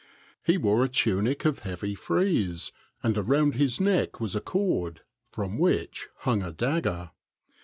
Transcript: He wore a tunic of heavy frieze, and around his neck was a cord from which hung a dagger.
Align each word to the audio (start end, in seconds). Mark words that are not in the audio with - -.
He 0.41 0.57
wore 0.57 0.83
a 0.83 0.89
tunic 0.89 1.45
of 1.45 1.59
heavy 1.59 1.93
frieze, 1.93 2.71
and 3.03 3.15
around 3.19 3.53
his 3.53 3.79
neck 3.79 4.19
was 4.19 4.35
a 4.35 4.41
cord 4.41 5.01
from 5.31 5.59
which 5.59 6.09
hung 6.21 6.41
a 6.41 6.51
dagger. 6.51 7.11